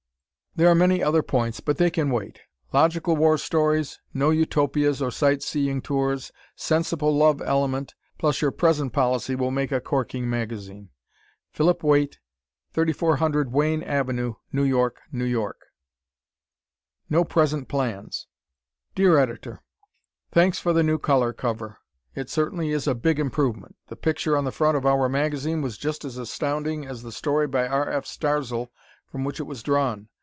There 0.53 0.67
are 0.67 0.75
many 0.75 1.01
other 1.01 1.23
points 1.23 1.61
but 1.61 1.77
they 1.77 1.89
can 1.89 2.09
wait. 2.09 2.41
Logical 2.73 3.15
war 3.15 3.37
stories, 3.37 4.01
no 4.13 4.31
Utopias 4.31 5.01
or 5.01 5.09
sight 5.09 5.41
seeing 5.41 5.81
tours, 5.81 6.33
sensible 6.57 7.15
love 7.15 7.41
element, 7.41 7.95
plus 8.17 8.41
your 8.41 8.51
present 8.51 8.91
policy 8.91 9.33
will 9.33 9.49
make 9.49 9.71
a 9.71 9.79
corking 9.79 10.29
magazine. 10.29 10.89
Philip 11.53 11.83
Waite, 11.85 12.19
3400 12.73 13.53
Wayne 13.53 13.81
Ave., 13.89 14.11
New 14.11 14.35
York, 14.63 14.99
N.Y. 15.13 15.51
No 17.09 17.23
Present 17.23 17.69
Plans 17.69 18.27
Dear 18.93 19.17
Editor: 19.19 19.63
Thanks 20.33 20.59
for 20.59 20.73
the 20.73 20.83
new 20.83 20.97
color 20.97 21.31
cover. 21.31 21.77
It 22.13 22.29
certainly 22.29 22.71
is 22.71 22.87
a 22.87 22.93
big 22.93 23.19
improvement. 23.19 23.77
The 23.87 23.95
picture 23.95 24.35
on 24.35 24.43
the 24.43 24.51
front 24.51 24.75
of 24.75 24.85
"our" 24.85 25.07
magazine 25.07 25.61
was 25.61 25.77
just 25.77 26.03
as 26.03 26.17
astounding 26.17 26.85
as 26.85 27.03
the 27.03 27.13
story 27.13 27.47
by 27.47 27.69
R. 27.69 27.89
F. 27.89 28.03
Starzl 28.05 28.67
from 29.07 29.23
which 29.23 29.39
it 29.39 29.43
was 29.43 29.63
drawn. 29.63 30.09